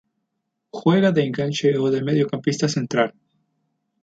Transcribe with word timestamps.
Juega 0.71 1.11
de 1.11 1.21
enganche 1.27 1.77
o 1.83 1.85
de 1.93 2.01
medio 2.07 2.25
campista 2.31 2.67
central. 2.75 3.11